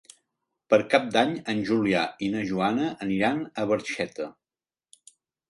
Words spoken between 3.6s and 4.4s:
a Barxeta.